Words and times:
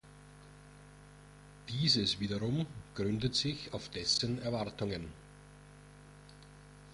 Dieses 1.69 2.19
wiederum 2.19 2.65
gründet 2.95 3.35
sich 3.35 3.71
auf 3.71 3.87
dessen 3.89 4.41
Erwartungen. 4.41 5.13